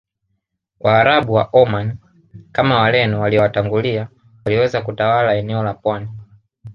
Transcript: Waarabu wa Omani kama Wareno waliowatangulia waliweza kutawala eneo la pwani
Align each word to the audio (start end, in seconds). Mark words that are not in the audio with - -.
Waarabu 0.79 1.33
wa 1.33 1.45
Omani 1.51 1.97
kama 2.51 2.75
Wareno 2.79 3.19
waliowatangulia 3.21 4.09
waliweza 4.45 4.81
kutawala 4.81 5.35
eneo 5.35 5.63
la 5.63 5.73
pwani 5.73 6.07